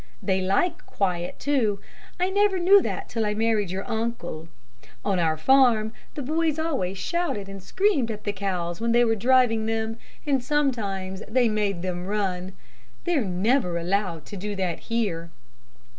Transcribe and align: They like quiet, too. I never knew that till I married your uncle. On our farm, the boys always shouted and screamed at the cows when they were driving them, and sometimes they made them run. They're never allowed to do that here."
They 0.19 0.41
like 0.41 0.83
quiet, 0.87 1.37
too. 1.37 1.79
I 2.19 2.31
never 2.31 2.57
knew 2.57 2.81
that 2.81 3.07
till 3.07 3.23
I 3.23 3.35
married 3.35 3.69
your 3.69 3.87
uncle. 3.87 4.47
On 5.05 5.19
our 5.19 5.37
farm, 5.37 5.93
the 6.15 6.23
boys 6.23 6.57
always 6.57 6.97
shouted 6.97 7.47
and 7.47 7.61
screamed 7.61 8.09
at 8.09 8.23
the 8.23 8.33
cows 8.33 8.81
when 8.81 8.93
they 8.93 9.05
were 9.05 9.13
driving 9.15 9.67
them, 9.67 9.97
and 10.25 10.43
sometimes 10.43 11.21
they 11.27 11.47
made 11.47 11.83
them 11.83 12.07
run. 12.07 12.53
They're 13.03 13.21
never 13.23 13.77
allowed 13.77 14.25
to 14.25 14.37
do 14.37 14.55
that 14.55 14.79
here." 14.79 15.29